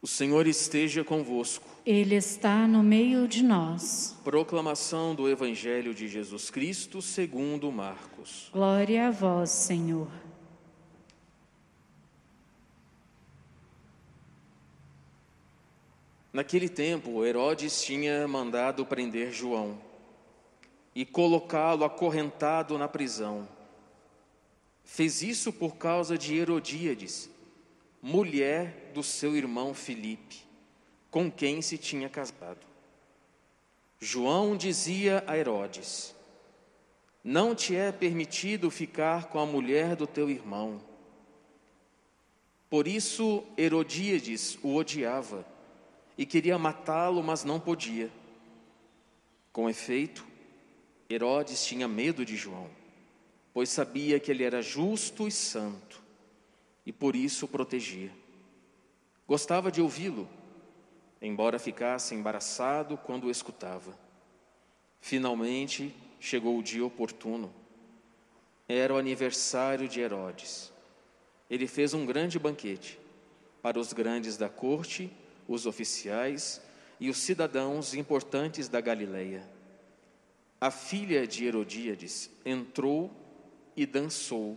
O 0.00 0.06
Senhor 0.06 0.46
esteja 0.46 1.02
convosco. 1.02 1.66
Ele 1.84 2.14
está 2.14 2.68
no 2.68 2.84
meio 2.84 3.26
de 3.26 3.42
nós. 3.42 4.16
Proclamação 4.22 5.12
do 5.12 5.28
Evangelho 5.28 5.92
de 5.92 6.06
Jesus 6.06 6.50
Cristo 6.50 7.02
segundo 7.02 7.72
Marcos. 7.72 8.48
Glória 8.52 9.08
a 9.08 9.10
vós, 9.10 9.50
Senhor. 9.50 10.08
Naquele 16.32 16.68
tempo, 16.68 17.24
Herodes 17.24 17.82
tinha 17.82 18.28
mandado 18.28 18.86
prender 18.86 19.32
João 19.32 19.80
e 20.94 21.04
colocá-lo 21.04 21.84
acorrentado 21.84 22.78
na 22.78 22.86
prisão. 22.86 23.48
Fez 24.84 25.22
isso 25.22 25.52
por 25.52 25.74
causa 25.74 26.16
de 26.16 26.36
Herodíades 26.36 27.28
mulher 28.02 28.90
do 28.94 29.02
seu 29.02 29.36
irmão 29.36 29.74
Filipe, 29.74 30.42
com 31.10 31.30
quem 31.30 31.60
se 31.60 31.76
tinha 31.76 32.08
casado. 32.08 32.66
João 34.00 34.56
dizia 34.56 35.24
a 35.26 35.36
Herodes: 35.36 36.14
Não 37.22 37.54
te 37.54 37.74
é 37.74 37.90
permitido 37.90 38.70
ficar 38.70 39.26
com 39.26 39.38
a 39.38 39.46
mulher 39.46 39.96
do 39.96 40.06
teu 40.06 40.30
irmão. 40.30 40.80
Por 42.70 42.86
isso 42.86 43.44
Herodíades 43.56 44.58
o 44.62 44.74
odiava 44.74 45.44
e 46.16 46.26
queria 46.26 46.58
matá-lo, 46.58 47.22
mas 47.22 47.42
não 47.42 47.58
podia. 47.58 48.10
Com 49.52 49.68
efeito, 49.70 50.26
Herodes 51.08 51.64
tinha 51.64 51.88
medo 51.88 52.24
de 52.24 52.36
João, 52.36 52.68
pois 53.54 53.70
sabia 53.70 54.20
que 54.20 54.30
ele 54.30 54.44
era 54.44 54.60
justo 54.60 55.26
e 55.26 55.32
santo 55.32 56.07
e 56.88 56.92
por 56.92 57.14
isso 57.14 57.44
o 57.44 57.48
protegia. 57.48 58.10
Gostava 59.26 59.70
de 59.70 59.78
ouvi-lo, 59.78 60.26
embora 61.20 61.58
ficasse 61.58 62.14
embaraçado 62.14 62.96
quando 62.96 63.24
o 63.24 63.30
escutava. 63.30 63.94
Finalmente 64.98 65.94
chegou 66.18 66.56
o 66.58 66.62
dia 66.62 66.82
oportuno. 66.82 67.52
Era 68.66 68.94
o 68.94 68.96
aniversário 68.96 69.86
de 69.86 70.00
Herodes. 70.00 70.72
Ele 71.50 71.66
fez 71.66 71.92
um 71.92 72.06
grande 72.06 72.38
banquete 72.38 72.98
para 73.60 73.78
os 73.78 73.92
grandes 73.92 74.38
da 74.38 74.48
corte, 74.48 75.12
os 75.46 75.66
oficiais 75.66 76.58
e 76.98 77.10
os 77.10 77.18
cidadãos 77.18 77.92
importantes 77.92 78.66
da 78.66 78.80
Galileia. 78.80 79.46
A 80.58 80.70
filha 80.70 81.26
de 81.26 81.44
Herodíades 81.44 82.30
entrou 82.46 83.10
e 83.76 83.84
dançou 83.84 84.56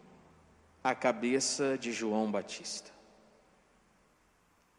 a 0.83 0.95
cabeça 0.95 1.77
de 1.77 1.91
João 1.91 2.31
Batista. 2.31 2.89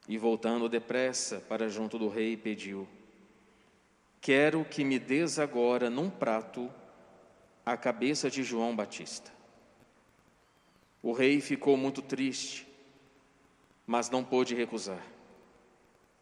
E 0.09 0.19
voltando 0.19 0.69
depressa 0.69 1.41
para 1.49 1.69
junto 1.69 1.99
do 1.99 2.09
rei, 2.09 2.37
pediu: 2.37 2.89
Quero 4.21 4.65
que 4.65 4.85
me 4.85 4.99
des 4.99 5.39
agora 5.39 5.89
num 5.89 6.11
prato 6.11 6.71
a 7.65 7.77
cabeça 7.77 8.29
de 8.29 8.43
João 8.43 8.75
Batista. 8.75 9.31
O 11.01 11.13
rei 11.13 11.41
ficou 11.41 11.77
muito 11.77 12.03
triste, 12.03 12.67
mas 13.87 14.11
não 14.11 14.25
pôde 14.25 14.55
recusar. 14.55 15.05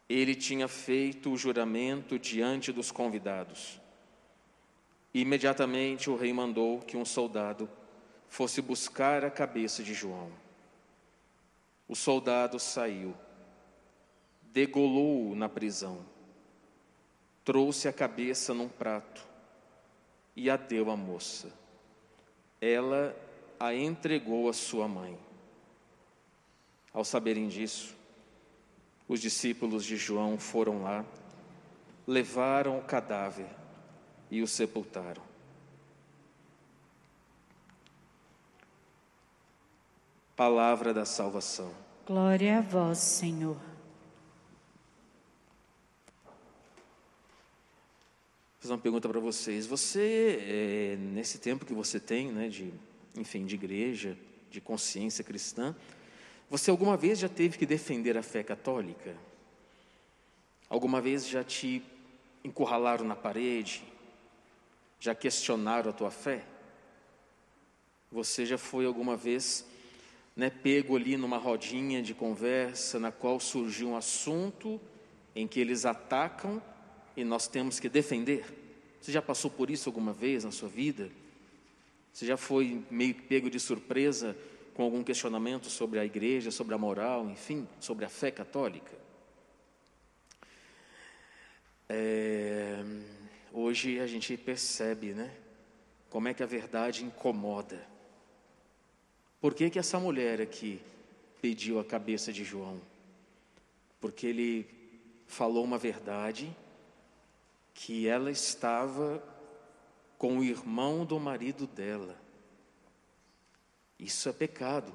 Ele 0.07 0.35
tinha 0.35 0.67
feito 0.67 1.31
o 1.31 1.37
juramento 1.37 2.19
diante 2.19 2.71
dos 2.71 2.91
convidados. 2.91 3.79
Imediatamente 5.13 6.09
o 6.09 6.15
rei 6.15 6.33
mandou 6.33 6.79
que 6.79 6.97
um 6.97 7.05
soldado 7.05 7.69
fosse 8.31 8.61
buscar 8.61 9.25
a 9.25 9.29
cabeça 9.29 9.83
de 9.83 9.93
João. 9.93 10.31
O 11.85 11.97
soldado 11.97 12.57
saiu, 12.59 13.13
degolou-o 14.53 15.35
na 15.35 15.49
prisão, 15.49 15.99
trouxe 17.43 17.89
a 17.89 17.93
cabeça 17.93 18.53
num 18.53 18.69
prato 18.69 19.27
e 20.33 20.49
a 20.49 20.55
deu 20.55 20.89
à 20.89 20.95
moça. 20.95 21.51
Ela 22.61 23.13
a 23.59 23.75
entregou 23.75 24.47
à 24.47 24.53
sua 24.53 24.87
mãe. 24.87 25.19
Ao 26.93 27.03
saberem 27.03 27.49
disso, 27.49 27.97
os 29.09 29.19
discípulos 29.19 29.83
de 29.83 29.97
João 29.97 30.39
foram 30.39 30.83
lá, 30.83 31.05
levaram 32.07 32.79
o 32.79 32.83
cadáver 32.83 33.49
e 34.31 34.41
o 34.41 34.47
sepultaram. 34.47 35.30
Palavra 40.41 40.91
da 40.91 41.05
salvação. 41.05 41.71
Glória 42.03 42.57
a 42.57 42.61
vós, 42.61 42.97
Senhor. 42.97 43.53
Vou 43.53 43.63
fazer 48.59 48.73
uma 48.73 48.79
pergunta 48.79 49.07
para 49.07 49.19
vocês. 49.19 49.67
Você, 49.67 50.39
é, 50.41 50.95
nesse 50.95 51.37
tempo 51.37 51.63
que 51.63 51.75
você 51.75 51.99
tem, 51.99 52.31
né, 52.31 52.49
de, 52.49 52.73
enfim, 53.15 53.45
de 53.45 53.53
igreja, 53.53 54.17
de 54.49 54.59
consciência 54.59 55.23
cristã, 55.23 55.75
você 56.49 56.71
alguma 56.71 56.97
vez 56.97 57.19
já 57.19 57.29
teve 57.29 57.55
que 57.59 57.65
defender 57.67 58.17
a 58.17 58.23
fé 58.23 58.41
católica? 58.41 59.15
Alguma 60.67 60.99
vez 60.99 61.27
já 61.27 61.43
te 61.43 61.83
encurralaram 62.43 63.05
na 63.05 63.15
parede? 63.15 63.83
Já 64.99 65.13
questionaram 65.13 65.91
a 65.91 65.93
tua 65.93 66.09
fé? 66.09 66.43
Você 68.11 68.43
já 68.43 68.57
foi 68.57 68.87
alguma 68.87 69.15
vez 69.15 69.69
né, 70.35 70.49
pego 70.49 70.95
ali 70.95 71.17
numa 71.17 71.37
rodinha 71.37 72.01
de 72.01 72.13
conversa 72.13 72.99
na 72.99 73.11
qual 73.11 73.39
surgiu 73.39 73.89
um 73.89 73.95
assunto 73.95 74.79
em 75.35 75.47
que 75.47 75.59
eles 75.59 75.85
atacam 75.85 76.61
e 77.15 77.23
nós 77.23 77.47
temos 77.47 77.79
que 77.79 77.89
defender. 77.89 78.45
Você 78.99 79.11
já 79.11 79.21
passou 79.21 79.49
por 79.49 79.69
isso 79.69 79.89
alguma 79.89 80.13
vez 80.13 80.43
na 80.43 80.51
sua 80.51 80.69
vida? 80.69 81.09
Você 82.13 82.25
já 82.25 82.37
foi 82.37 82.83
meio 82.89 83.15
pego 83.15 83.49
de 83.49 83.59
surpresa 83.59 84.37
com 84.73 84.83
algum 84.83 85.03
questionamento 85.03 85.69
sobre 85.69 85.99
a 85.99 86.05
igreja, 86.05 86.51
sobre 86.51 86.75
a 86.75 86.77
moral, 86.77 87.29
enfim, 87.29 87.67
sobre 87.79 88.05
a 88.05 88.09
fé 88.09 88.31
católica? 88.31 88.91
É, 91.89 92.83
hoje 93.51 93.99
a 93.99 94.07
gente 94.07 94.37
percebe, 94.37 95.13
né? 95.13 95.31
Como 96.09 96.27
é 96.27 96.33
que 96.33 96.43
a 96.43 96.45
verdade 96.45 97.03
incomoda. 97.03 97.90
Por 99.41 99.55
que, 99.55 99.71
que 99.71 99.79
essa 99.79 99.99
mulher 99.99 100.39
aqui 100.39 100.79
pediu 101.41 101.79
a 101.79 101.83
cabeça 101.83 102.31
de 102.31 102.43
João? 102.43 102.79
Porque 103.99 104.27
ele 104.27 104.69
falou 105.25 105.63
uma 105.63 105.79
verdade 105.79 106.55
que 107.73 108.07
ela 108.07 108.29
estava 108.29 109.21
com 110.15 110.37
o 110.37 110.43
irmão 110.43 111.03
do 111.03 111.19
marido 111.19 111.65
dela. 111.65 112.15
Isso 113.97 114.29
é 114.29 114.33
pecado. 114.33 114.93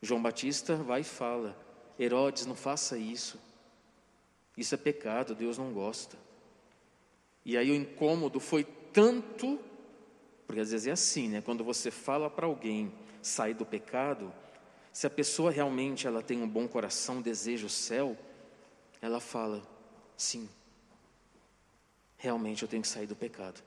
João 0.00 0.22
Batista 0.22 0.74
vai 0.74 1.02
e 1.02 1.04
fala: 1.04 1.54
Herodes, 1.98 2.46
não 2.46 2.54
faça 2.54 2.96
isso. 2.96 3.38
Isso 4.56 4.74
é 4.74 4.78
pecado, 4.78 5.34
Deus 5.34 5.58
não 5.58 5.72
gosta. 5.72 6.16
E 7.44 7.56
aí 7.56 7.70
o 7.70 7.74
incômodo 7.74 8.40
foi 8.40 8.64
tanto 8.64 9.58
porque 10.52 10.60
às 10.60 10.70
vezes 10.70 10.86
é 10.86 10.90
assim, 10.90 11.28
né? 11.30 11.40
Quando 11.40 11.64
você 11.64 11.90
fala 11.90 12.28
para 12.28 12.44
alguém 12.44 12.92
sair 13.22 13.54
do 13.54 13.64
pecado, 13.64 14.30
se 14.92 15.06
a 15.06 15.10
pessoa 15.10 15.50
realmente 15.50 16.06
ela 16.06 16.22
tem 16.22 16.42
um 16.42 16.46
bom 16.46 16.68
coração, 16.68 17.22
deseja 17.22 17.64
o 17.66 17.70
céu, 17.70 18.14
ela 19.00 19.18
fala: 19.18 19.66
sim, 20.14 20.46
realmente 22.18 22.60
eu 22.60 22.68
tenho 22.68 22.82
que 22.82 22.88
sair 22.88 23.06
do 23.06 23.16
pecado. 23.16 23.62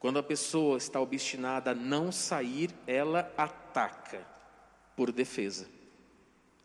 Quando 0.00 0.18
a 0.18 0.22
pessoa 0.24 0.78
está 0.78 1.00
obstinada 1.00 1.70
a 1.70 1.74
não 1.76 2.10
sair, 2.10 2.70
ela 2.88 3.32
ataca 3.36 4.26
por 4.96 5.12
defesa. 5.12 5.68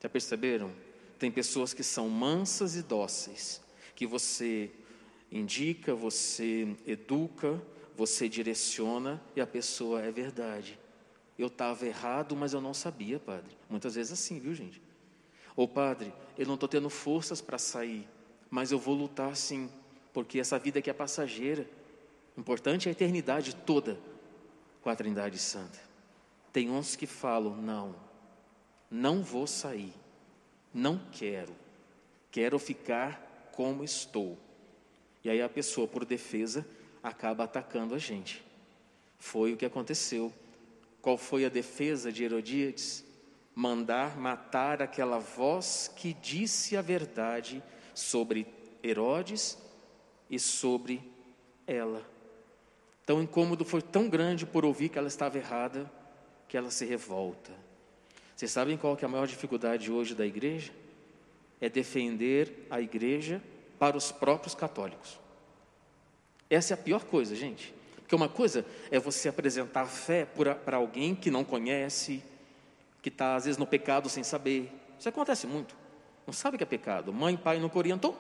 Já 0.02 0.10
perceberam? 0.10 0.74
Tem 1.20 1.30
pessoas 1.30 1.72
que 1.72 1.84
são 1.84 2.10
mansas 2.10 2.76
e 2.76 2.82
dóceis, 2.82 3.62
que 3.94 4.08
você 4.08 4.72
indica, 5.32 5.94
você 5.94 6.76
educa, 6.88 7.62
você 8.00 8.30
direciona 8.30 9.22
e 9.36 9.42
a 9.42 9.46
pessoa 9.46 10.02
é 10.02 10.10
verdade. 10.10 10.80
Eu 11.38 11.48
estava 11.48 11.86
errado, 11.86 12.34
mas 12.34 12.54
eu 12.54 12.62
não 12.62 12.74
sabia, 12.74 13.20
padre. 13.20 13.58
Muitas 13.70 13.96
vezes 13.96 14.14
assim, 14.14 14.40
viu, 14.40 14.56
gente? 14.56 14.82
Ô 15.54 15.68
padre, 15.68 16.14
eu 16.38 16.48
não 16.48 16.54
estou 16.54 16.70
tendo 16.70 16.90
forças 16.90 17.42
para 17.42 17.58
sair, 17.58 18.08
mas 18.50 18.72
eu 18.72 18.80
vou 18.80 18.96
lutar 18.96 19.36
sim, 19.36 19.70
porque 20.14 20.40
essa 20.40 20.58
vida 20.58 20.80
aqui 20.80 20.90
é 20.90 20.94
passageira. 20.94 21.70
O 22.38 22.40
importante 22.40 22.88
é 22.88 22.90
a 22.90 22.94
eternidade 22.94 23.54
toda 23.54 24.00
com 24.82 24.90
a 24.90 24.96
Trindade 24.96 25.38
Santa. 25.38 25.80
Tem 26.54 26.70
uns 26.70 26.96
que 26.96 27.06
falam: 27.06 27.58
não, 27.58 27.94
não 28.90 29.22
vou 29.22 29.46
sair, 29.46 29.94
não 30.74 31.02
quero, 31.12 31.54
quero 32.32 32.58
ficar 32.60 33.52
como 33.52 33.84
estou. 33.84 34.38
E 35.22 35.30
aí 35.30 35.42
a 35.42 35.50
pessoa, 35.50 35.86
por 35.86 36.06
defesa, 36.06 36.66
acaba 37.04 37.46
atacando 37.46 37.96
a 37.96 37.98
gente. 37.98 38.44
Foi 39.18 39.54
o 39.54 39.58
que 39.58 39.66
aconteceu. 39.66 40.34
Qual 41.02 41.18
foi 41.18 41.46
a 41.46 41.50
defesa 41.50 42.12
de 42.12 42.24
Herodíades? 42.24 43.06
Mandar 43.56 44.18
matar 44.18 44.82
aquela 44.82 45.20
voz 45.20 45.92
que 45.96 46.14
disse 46.14 46.78
a 46.78 46.82
verdade 46.82 47.62
sobre 47.94 48.48
Herodes 48.84 49.58
e 50.30 50.40
sobre 50.40 51.02
ela. 51.68 52.06
Então 53.04 53.18
o 53.18 53.24
incômodo 53.24 53.66
foi 53.66 53.82
tão 53.82 54.08
grande 54.08 54.46
por 54.46 54.64
ouvir 54.64 54.90
que 54.90 54.98
ela 54.98 55.08
estava 55.08 55.38
errada, 55.38 55.92
que 56.48 56.56
ela 56.56 56.72
se 56.72 56.86
revolta. 56.86 57.52
Vocês 58.36 58.52
sabem 58.52 58.78
qual 58.78 58.98
é 59.02 59.06
a 59.06 59.10
maior 59.10 59.28
dificuldade 59.28 59.92
hoje 59.92 60.16
da 60.16 60.26
igreja? 60.26 60.72
É 61.60 61.68
defender 61.68 62.68
a 62.70 62.80
igreja 62.80 63.42
para 63.78 63.98
os 63.98 64.12
próprios 64.12 64.56
católicos. 64.56 65.20
Essa 66.50 66.74
é 66.74 66.76
a 66.76 66.78
pior 66.78 67.04
coisa, 67.04 67.36
gente. 67.36 67.74
Porque 67.98 68.16
uma 68.16 68.28
coisa 68.28 68.66
é 68.90 68.98
você 68.98 69.30
apresentar 69.30 69.86
fé 69.86 70.26
para 70.26 70.78
alguém 70.78 71.14
que 71.14 71.30
não 71.30 71.44
conhece, 71.44 72.24
que 73.02 73.10
está 73.10 73.36
às 73.36 73.46
vezes 73.46 73.58
no 73.58 73.68
pecado 73.68 74.10
sem 74.10 74.24
saber. 74.24 74.72
Isso 74.98 75.08
acontece 75.08 75.46
muito. 75.46 75.76
Não 76.26 76.34
sabe 76.34 76.58
que 76.58 76.64
é 76.64 76.66
pecado. 76.66 77.14
Mãe, 77.14 77.38
pai 77.38 77.60
não 77.60 77.70
orientou. 77.74 78.18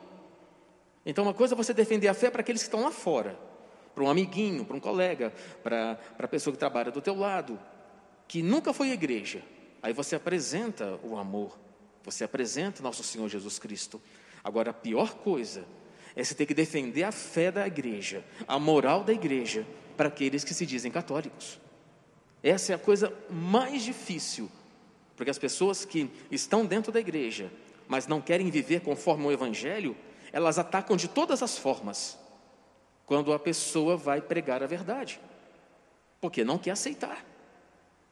Então, 1.06 1.24
uma 1.24 1.34
coisa 1.34 1.56
é 1.56 1.58
você 1.58 1.74
defender 1.74 2.08
a 2.08 2.14
fé 2.14 2.30
para 2.30 2.42
aqueles 2.42 2.62
que 2.62 2.68
estão 2.68 2.84
lá 2.84 2.92
fora, 2.92 3.36
para 3.96 4.04
um 4.04 4.10
amiguinho, 4.10 4.64
para 4.64 4.76
um 4.76 4.80
colega, 4.80 5.34
para, 5.64 5.96
para 6.16 6.26
a 6.26 6.30
pessoa 6.30 6.54
que 6.54 6.60
trabalha 6.60 6.92
do 6.92 7.02
teu 7.02 7.18
lado, 7.18 7.60
que 8.28 8.44
nunca 8.44 8.74
foi 8.74 8.92
à 8.92 8.94
igreja. 8.94 9.42
Aí 9.82 9.92
você 9.92 10.16
apresenta 10.16 11.00
o 11.04 11.18
amor, 11.18 11.58
você 12.04 12.24
apresenta 12.24 12.84
nosso 12.84 13.04
Senhor 13.04 13.28
Jesus 13.28 13.58
Cristo. 13.58 14.00
Agora, 14.44 14.70
a 14.70 14.74
pior 14.74 15.16
coisa 15.16 15.66
é 16.16 16.24
você 16.24 16.34
ter 16.34 16.46
que 16.46 16.54
defender 16.54 17.04
a 17.04 17.12
fé 17.12 17.52
da 17.52 17.66
igreja, 17.66 18.24
a 18.48 18.60
moral 18.60 19.04
da 19.04 19.14
igreja, 19.14 19.66
para 19.96 20.08
aqueles 20.08 20.44
que 20.44 20.54
se 20.54 20.66
dizem 20.66 20.92
católicos. 20.92 21.60
Essa 22.42 22.72
é 22.72 22.76
a 22.76 22.80
coisa 22.80 23.14
mais 23.30 23.84
difícil, 23.84 24.50
porque 25.16 25.30
as 25.30 25.38
pessoas 25.38 25.84
que 25.84 26.10
estão 26.32 26.66
dentro 26.66 26.92
da 26.92 27.00
igreja, 27.00 27.52
mas 27.88 28.08
não 28.08 28.22
querem 28.22 28.50
viver 28.50 28.82
conforme 28.82 29.26
o 29.26 29.32
Evangelho, 29.32 29.96
elas 30.32 30.58
atacam 30.58 30.96
de 30.96 31.08
todas 31.08 31.44
as 31.44 31.58
formas, 31.58 32.18
quando 33.06 33.34
a 33.34 33.40
pessoa 33.40 33.98
vai 33.98 34.22
pregar 34.22 34.64
a 34.64 34.68
verdade, 34.68 35.20
porque 36.22 36.44
não 36.44 36.58
quer 36.58 36.72
aceitar, 36.72 37.26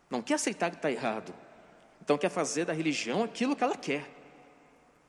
não 0.10 0.22
quer 0.22 0.34
aceitar 0.34 0.70
que 0.72 0.78
está 0.78 0.92
errado, 0.92 1.34
então 2.02 2.18
quer 2.18 2.30
fazer 2.30 2.66
da 2.66 2.74
religião 2.74 3.24
aquilo 3.24 3.56
que 3.56 3.64
ela 3.64 3.78
quer, 3.78 4.10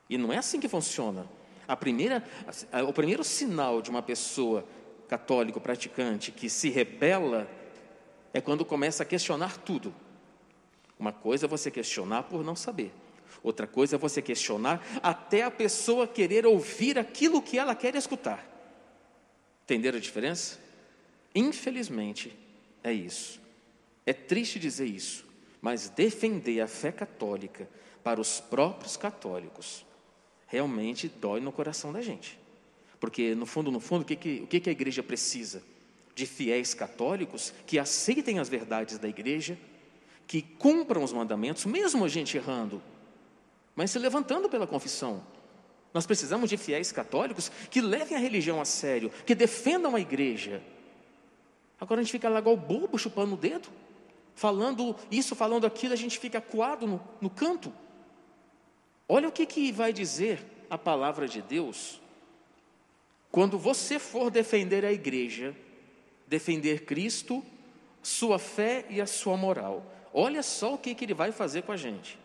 e 0.09 0.17
não 0.17 0.33
é 0.33 0.37
assim 0.37 0.61
que 0.61 0.69
funciona. 0.69 1.27
A 1.69 1.77
primeira, 1.77 2.25
o 2.89 2.93
primeiro 2.95 3.23
sinal 3.23 3.83
de 3.83 3.91
uma 3.91 4.03
pessoa 4.03 4.65
católico 5.07 5.61
praticante 5.61 6.33
que 6.33 6.49
se 6.49 6.71
rebela 6.71 7.47
é 8.33 8.41
quando 8.41 8.65
começa 8.65 9.03
a 9.03 9.07
questionar 9.07 9.59
tudo. 9.59 9.95
Uma 10.99 11.13
coisa 11.13 11.45
é 11.45 11.49
você 11.49 11.71
questionar 11.71 12.23
por 12.23 12.43
não 12.43 12.57
saber. 12.57 12.91
Outra 13.43 13.67
coisa 13.67 13.97
é 13.97 13.99
você 13.99 14.23
questionar 14.23 14.83
até 15.03 15.43
a 15.43 15.51
pessoa 15.51 16.09
querer 16.09 16.47
ouvir 16.47 16.99
aquilo 16.99 17.43
que 17.43 17.59
ela 17.59 17.75
quer 17.75 17.95
escutar. 17.95 18.43
Entenderam 19.65 19.99
a 19.99 20.01
diferença? 20.01 20.59
Infelizmente, 21.35 22.35
é 22.83 22.93
isso. 22.93 23.41
É 24.07 24.15
triste 24.15 24.59
dizer 24.59 24.87
isso, 24.87 25.27
mas 25.61 25.91
defender 25.91 26.63
a 26.63 26.67
fé 26.67 26.91
católica 26.91 27.69
para 28.03 28.19
os 28.19 28.41
próprios 28.41 28.97
católicos 28.97 29.87
realmente 30.49 31.09
dói 31.09 31.41
no 31.41 31.53
coração 31.53 31.93
da 31.93 32.01
gente. 32.01 32.39
Porque, 32.99 33.35
no 33.35 33.47
fundo, 33.47 33.71
no 33.71 33.79
fundo, 33.79 34.03
o 34.03 34.05
que, 34.05 34.17
que, 34.17 34.41
o 34.43 34.47
que, 34.47 34.59
que 34.59 34.69
a 34.69 34.73
igreja 34.73 35.03
precisa? 35.03 35.63
De 36.15 36.27
fiéis 36.27 36.75
católicos 36.75 37.55
que 37.65 37.79
aceitem 37.79 38.41
as 38.41 38.49
verdades 38.49 38.99
da 38.99 39.07
igreja, 39.07 39.57
que 40.27 40.43
cumpram 40.43 41.05
os 41.05 41.13
mandamentos, 41.13 41.65
mesmo 41.65 42.05
a 42.05 42.09
gente 42.09 42.37
errando, 42.37 42.83
mas 43.77 43.93
se 43.93 43.99
levantando 43.99 44.49
pela 44.49 44.67
confissão. 44.67 45.23
Nós 45.95 46.07
precisamos 46.07 46.51
de 46.51 46.57
fiéis 46.57 46.91
católicos 46.91 47.51
que 47.71 47.81
levem 47.81 48.17
a 48.17 48.21
religião 48.21 48.61
a 48.61 48.65
sério, 48.65 49.13
que 49.25 49.35
defendam 49.35 49.95
a 49.95 50.01
igreja. 50.01 50.63
Agora 51.81 52.01
a 52.01 52.05
gente 52.05 52.13
fica 52.13 52.29
lá 52.29 52.41
igual 52.41 52.57
bobo, 52.57 52.99
chupando 52.99 53.35
o 53.35 53.39
dedo, 53.39 53.69
falando 54.35 54.97
isso, 55.11 55.37
falando 55.37 55.67
aquilo, 55.67 55.93
a 55.93 55.97
gente 55.97 56.19
fica 56.19 56.41
coado 56.41 56.87
no, 56.87 57.01
no 57.21 57.31
canto. 57.31 57.73
Olha 59.09 59.29
o 59.29 59.33
que, 59.33 59.47
que 59.47 59.73
vai 59.73 59.93
dizer 59.93 60.45
a 60.69 60.77
palavra 60.77 61.27
de 61.27 61.41
Deus 61.41 62.01
quando 63.31 63.59
você 63.59 63.99
for 63.99 64.31
defender 64.31 64.85
a 64.85 64.93
igreja, 64.93 65.55
defender 66.27 66.85
Cristo, 66.85 67.45
sua 68.03 68.39
fé 68.39 68.87
e 68.89 69.01
a 69.01 69.07
sua 69.07 69.37
moral. 69.37 69.85
Olha 70.13 70.43
só 70.43 70.75
o 70.75 70.79
que, 70.79 70.95
que 70.95 71.05
ele 71.05 71.15
vai 71.15 71.31
fazer 71.31 71.63
com 71.63 71.73
a 71.73 71.77
gente. 71.77 72.19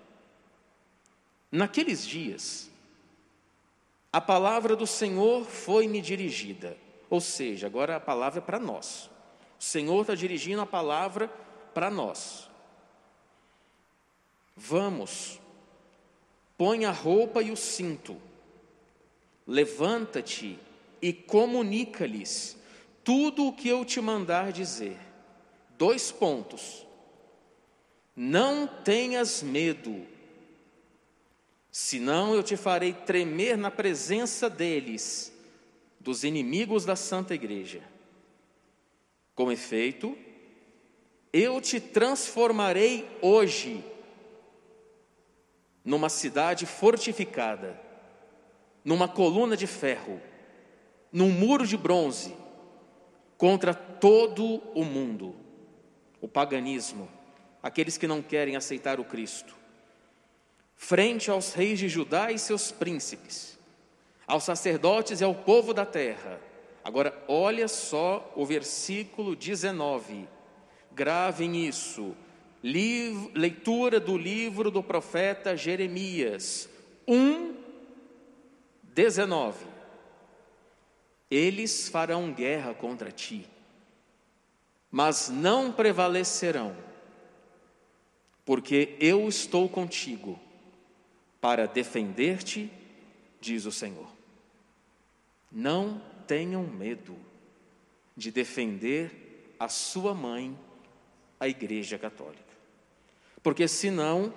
Naqueles 1.51 2.05
dias, 2.07 2.69
a 4.11 4.21
palavra 4.21 4.75
do 4.75 4.87
Senhor 4.87 5.45
foi-me 5.45 6.01
dirigida, 6.01 6.77
ou 7.09 7.21
seja, 7.21 7.67
agora 7.67 7.95
a 7.95 7.99
palavra 7.99 8.39
é 8.39 8.41
para 8.41 8.59
nós. 8.59 9.09
O 9.59 9.63
Senhor 9.63 10.01
está 10.01 10.15
dirigindo 10.15 10.61
a 10.61 10.65
palavra 10.65 11.27
para 11.73 11.89
nós. 11.89 12.49
Vamos, 14.55 15.39
põe 16.57 16.85
a 16.85 16.91
roupa 16.91 17.41
e 17.41 17.51
o 17.51 17.57
cinto, 17.57 18.17
levanta-te 19.45 20.59
e 21.01 21.11
comunica-lhes 21.11 22.57
tudo 23.03 23.47
o 23.47 23.53
que 23.53 23.67
eu 23.67 23.83
te 23.83 23.99
mandar 23.99 24.51
dizer. 24.51 24.97
Dois 25.77 26.11
pontos. 26.11 26.85
Não 28.15 28.67
tenhas 28.67 29.41
medo, 29.41 30.05
senão 31.71 32.33
eu 32.33 32.43
te 32.43 32.55
farei 32.55 32.93
tremer 32.93 33.57
na 33.57 33.71
presença 33.71 34.49
deles, 34.49 35.33
dos 35.99 36.23
inimigos 36.23 36.85
da 36.85 36.95
Santa 36.95 37.33
Igreja. 37.33 37.81
Com 39.33 39.51
efeito, 39.51 40.15
eu 41.31 41.59
te 41.59 41.79
transformarei 41.79 43.09
hoje 43.19 43.83
numa 45.83 46.09
cidade 46.09 46.65
fortificada, 46.65 47.79
numa 48.83 49.07
coluna 49.07 49.57
de 49.57 49.67
ferro, 49.67 50.21
num 51.11 51.29
muro 51.29 51.67
de 51.67 51.77
bronze, 51.77 52.35
contra 53.37 53.73
todo 53.73 54.61
o 54.73 54.85
mundo, 54.85 55.35
o 56.21 56.27
paganismo, 56.27 57.09
aqueles 57.61 57.97
que 57.97 58.07
não 58.07 58.21
querem 58.21 58.55
aceitar 58.55 58.99
o 58.99 59.03
Cristo, 59.03 59.55
frente 60.75 61.29
aos 61.29 61.53
reis 61.53 61.79
de 61.79 61.89
Judá 61.89 62.31
e 62.31 62.39
seus 62.39 62.71
príncipes, 62.71 63.57
aos 64.25 64.43
sacerdotes 64.43 65.21
e 65.21 65.23
ao 65.23 65.35
povo 65.35 65.73
da 65.73 65.85
terra. 65.85 66.39
Agora, 66.83 67.17
olha 67.27 67.67
só 67.67 68.31
o 68.35 68.45
versículo 68.45 69.35
19, 69.35 70.27
gravem 70.91 71.67
isso, 71.67 72.15
leitura 72.63 73.99
do 73.99 74.17
livro 74.17 74.71
do 74.71 74.81
profeta 74.81 75.57
Jeremias 75.57 76.69
1, 77.05 77.57
19. 78.83 79.65
Eles 81.29 81.89
farão 81.89 82.31
guerra 82.31 82.73
contra 82.73 83.11
ti, 83.11 83.45
mas 84.89 85.29
não 85.29 85.73
prevalecerão, 85.73 86.73
porque 88.45 88.95
eu 88.99 89.27
estou 89.27 89.67
contigo 89.67 90.39
para 91.41 91.65
defender-te, 91.65 92.71
diz 93.41 93.65
o 93.65 93.71
Senhor. 93.73 94.07
Não 95.51 96.01
tenham 96.25 96.63
medo 96.63 97.17
de 98.15 98.31
defender 98.31 99.55
a 99.59 99.67
sua 99.67 100.13
mãe, 100.13 100.57
a 101.39 101.47
Igreja 101.47 101.97
Católica 101.97 102.52
porque 103.43 103.67
senão 103.67 104.33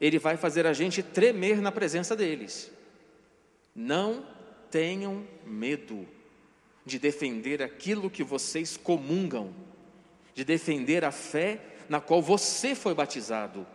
ele 0.00 0.18
vai 0.18 0.36
fazer 0.36 0.66
a 0.66 0.72
gente 0.72 1.02
tremer 1.02 1.60
na 1.60 1.72
presença 1.72 2.16
deles. 2.16 2.70
Não 3.74 4.24
tenham 4.70 5.26
medo 5.44 6.08
de 6.86 6.98
defender 6.98 7.60
aquilo 7.62 8.08
que 8.08 8.24
vocês 8.24 8.76
comungam, 8.76 9.54
de 10.34 10.44
defender 10.44 11.04
a 11.04 11.10
fé 11.10 11.60
na 11.88 12.00
qual 12.00 12.22
você 12.22 12.74
foi 12.74 12.94
batizado, 12.94 13.66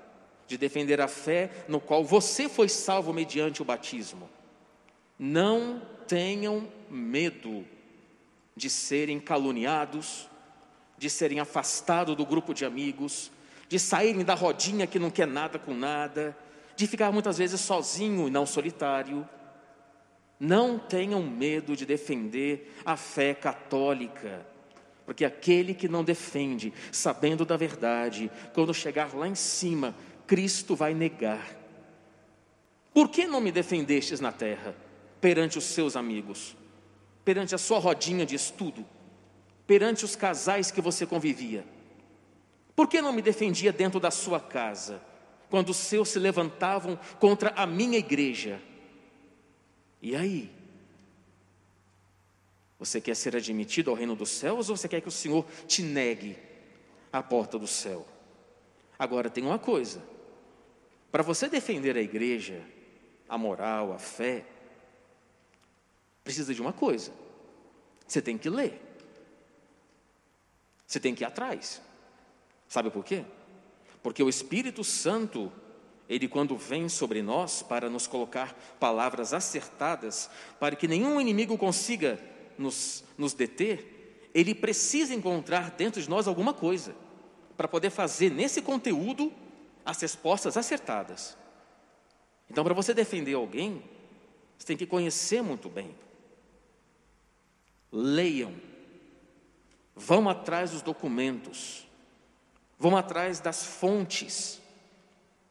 de 0.48 0.58
defender 0.58 1.02
a 1.02 1.08
fé 1.08 1.52
no 1.68 1.80
qual 1.80 2.04
você 2.04 2.48
foi 2.48 2.70
salvo 2.70 3.14
mediante 3.14 3.62
o 3.62 3.66
batismo. 3.66 4.30
Não 5.20 5.82
tenham 6.08 6.68
medo 6.90 7.66
de 8.56 8.70
serem 8.70 9.20
caluniados, 9.20 10.30
de 10.98 11.10
serem 11.10 11.40
afastados 11.40 12.16
do 12.16 12.26
grupo 12.26 12.54
de 12.54 12.64
amigos, 12.64 13.32
de 13.68 13.80
saírem 13.80 14.24
da 14.24 14.34
rodinha 14.34 14.88
que 14.88 15.00
não 15.00 15.10
quer 15.10 15.28
nada 15.28 15.58
com 15.58 15.74
nada, 15.74 16.38
de 16.76 16.88
ficar 16.88 17.12
muitas 17.12 17.38
vezes 17.38 17.60
sozinho 17.62 18.28
e 18.28 18.32
não 18.32 18.46
solitário. 18.46 19.28
Não 20.40 20.78
tenham 20.78 21.24
medo 21.24 21.76
de 21.76 21.86
defender 21.86 22.76
a 22.86 22.98
fé 22.98 23.34
católica, 23.34 24.46
porque 25.06 25.24
aquele 25.24 25.74
que 25.74 25.88
não 25.88 26.04
defende, 26.04 26.74
sabendo 26.92 27.46
da 27.46 27.56
verdade, 27.56 28.30
quando 28.54 28.74
chegar 28.74 29.16
lá 29.16 29.28
em 29.28 29.36
cima, 29.36 29.96
Cristo 30.28 30.76
vai 30.76 30.94
negar. 30.94 31.56
Por 32.94 33.10
que 33.10 33.26
não 33.28 33.40
me 33.40 33.52
defendestes 33.52 34.20
na 34.20 34.32
terra, 34.32 34.76
perante 35.22 35.58
os 35.58 35.64
seus 35.64 35.96
amigos, 35.96 36.56
perante 37.24 37.56
a 37.56 37.58
sua 37.58 37.80
rodinha 37.80 38.26
de 38.26 38.36
estudo, 38.36 38.86
perante 39.66 40.06
os 40.06 40.16
casais 40.16 40.70
que 40.70 40.82
você 40.82 41.06
convivia? 41.06 41.75
Por 42.76 42.90
que 42.90 43.02
não 43.02 43.14
me 43.14 43.22
defendia 43.22 43.72
dentro 43.72 44.00
da 44.00 44.12
sua 44.12 44.40
casa, 44.40 45.02
quando 45.50 45.70
os 45.70 45.78
seus 45.78 46.10
se 46.10 46.20
levantavam 46.20 47.00
contra 47.20 47.52
a 47.52 47.66
minha 47.66 47.98
igreja? 47.98 48.62
E 50.02 50.16
aí? 50.16 50.52
Você 52.78 53.00
quer 53.00 53.16
ser 53.16 53.36
admitido 53.36 53.90
ao 53.90 53.96
reino 53.96 54.16
dos 54.16 54.30
céus 54.30 54.70
ou 54.70 54.76
você 54.76 54.88
quer 54.88 55.00
que 55.00 55.08
o 55.08 55.12
Senhor 55.12 55.46
te 55.66 55.82
negue 55.82 56.38
a 57.12 57.24
porta 57.24 57.58
do 57.58 57.68
céu? 57.68 58.06
Agora 59.00 59.30
tem 59.30 59.44
uma 59.44 59.58
coisa: 59.58 60.04
para 61.12 61.24
você 61.24 61.48
defender 61.48 61.96
a 61.96 62.02
igreja, 62.02 62.62
a 63.30 63.38
moral, 63.38 63.94
a 63.94 63.98
fé, 63.98 64.46
precisa 66.24 66.54
de 66.54 66.62
uma 66.62 66.74
coisa: 66.74 67.14
você 68.06 68.22
tem 68.22 68.38
que 68.38 68.50
ler, 68.50 68.82
você 70.86 71.00
tem 71.00 71.16
que 71.16 71.24
ir 71.24 71.26
atrás. 71.26 71.82
Sabe 72.68 72.90
por 72.90 73.04
quê? 73.04 73.24
Porque 74.02 74.22
o 74.22 74.30
Espírito 74.30 74.84
Santo, 74.84 75.52
ele 76.08 76.28
quando 76.28 76.56
vem 76.58 76.88
sobre 76.90 77.22
nós 77.22 77.62
para 77.64 77.90
nos 77.90 78.08
colocar 78.08 78.54
palavras 78.80 79.34
acertadas, 79.34 80.30
para 80.60 80.76
que 80.76 80.88
nenhum 80.88 81.20
inimigo 81.20 81.58
consiga 81.58 82.20
nos, 82.58 83.04
nos 83.18 83.34
deter, 83.34 84.30
ele 84.34 84.54
precisa 84.54 85.14
encontrar 85.14 85.72
dentro 85.72 86.02
de 86.02 86.10
nós 86.10 86.28
alguma 86.28 86.54
coisa, 86.54 86.96
para 87.56 87.68
poder 87.68 87.90
fazer 87.90 88.30
nesse 88.30 88.62
conteúdo 88.62 89.32
as 89.86 90.02
respostas 90.02 90.58
acertadas. 90.58 91.38
Então, 92.50 92.64
para 92.64 92.74
você 92.74 92.94
defender 92.94 93.34
alguém, 93.34 93.82
você 94.58 94.68
tem 94.68 94.78
que 94.78 94.86
conhecer 94.86 95.42
muito 95.42 95.70
bem. 95.70 95.96
Leiam, 97.92 98.54
vão 99.96 100.28
atrás 100.28 100.72
dos 100.72 100.82
documentos, 100.82 101.88
Vão 102.78 102.96
atrás 102.98 103.40
das 103.40 103.66
fontes 103.66 104.62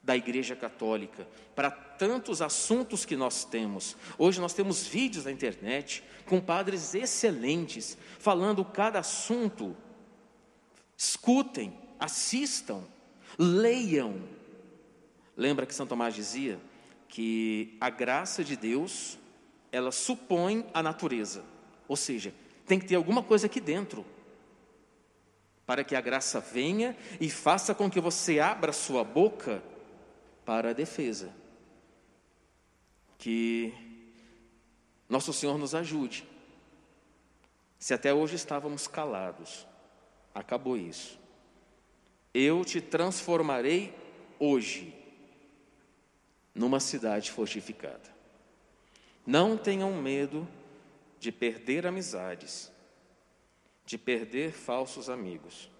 da 0.02 0.14
Igreja 0.14 0.54
Católica 0.54 1.26
para 1.54 1.70
tantos 1.70 2.42
assuntos 2.42 3.04
que 3.04 3.16
nós 3.16 3.44
temos. 3.44 3.96
Hoje 4.18 4.40
nós 4.40 4.52
temos 4.52 4.86
vídeos 4.86 5.24
na 5.24 5.32
internet 5.32 6.04
com 6.26 6.40
padres 6.40 6.94
excelentes 6.94 7.96
falando 8.18 8.64
cada 8.64 8.98
assunto. 8.98 9.74
Escutem, 10.96 11.72
assistam, 11.98 12.84
leiam. 13.38 14.22
Lembra 15.36 15.64
que 15.64 15.74
São 15.74 15.86
Tomás 15.86 16.14
dizia 16.14 16.60
que 17.08 17.76
a 17.80 17.88
graça 17.88 18.44
de 18.44 18.56
Deus, 18.56 19.18
ela 19.72 19.90
supõe 19.90 20.66
a 20.74 20.82
natureza. 20.82 21.42
Ou 21.88 21.96
seja, 21.96 22.34
tem 22.66 22.78
que 22.78 22.86
ter 22.86 22.96
alguma 22.96 23.22
coisa 23.22 23.46
aqui 23.46 23.60
dentro 23.60 24.04
para 25.66 25.84
que 25.84 25.96
a 25.96 26.00
graça 26.00 26.40
venha 26.40 26.96
e 27.20 27.30
faça 27.30 27.74
com 27.74 27.90
que 27.90 28.00
você 28.00 28.38
abra 28.38 28.72
sua 28.72 29.02
boca 29.02 29.62
para 30.44 30.70
a 30.70 30.72
defesa. 30.74 31.32
Que 33.18 33.72
nosso 35.08 35.32
Senhor 35.32 35.56
nos 35.56 35.74
ajude. 35.74 36.28
Se 37.78 37.94
até 37.94 38.12
hoje 38.12 38.36
estávamos 38.36 38.86
calados, 38.86 39.66
acabou 40.34 40.76
isso. 40.76 41.18
Eu 42.32 42.64
te 42.64 42.80
transformarei 42.80 43.94
hoje 44.38 44.94
numa 46.54 46.80
cidade 46.80 47.30
fortificada. 47.30 48.12
Não 49.26 49.56
tenham 49.56 49.92
medo 49.94 50.46
de 51.18 51.32
perder 51.32 51.86
amizades 51.86 52.70
de 53.84 53.98
perder 53.98 54.52
falsos 54.52 55.10
amigos, 55.10 55.70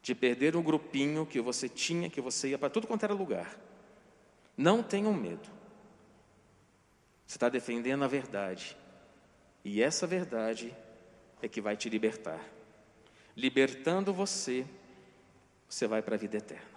de 0.00 0.14
perder 0.14 0.56
um 0.56 0.62
grupinho 0.62 1.26
que 1.26 1.40
você 1.40 1.68
tinha, 1.68 2.10
que 2.10 2.20
você 2.20 2.48
ia 2.48 2.58
para 2.58 2.70
tudo 2.70 2.86
quanto 2.86 3.04
era 3.04 3.14
lugar. 3.14 3.58
Não 4.56 4.82
tenham 4.82 5.12
medo. 5.12 5.48
Você 7.26 7.36
está 7.36 7.48
defendendo 7.48 8.04
a 8.04 8.08
verdade. 8.08 8.76
E 9.64 9.82
essa 9.82 10.06
verdade 10.06 10.76
é 11.40 11.48
que 11.48 11.60
vai 11.60 11.76
te 11.76 11.88
libertar. 11.88 12.40
Libertando 13.36 14.12
você, 14.12 14.66
você 15.68 15.86
vai 15.86 16.02
para 16.02 16.16
a 16.16 16.18
vida 16.18 16.36
eterna. 16.36 16.71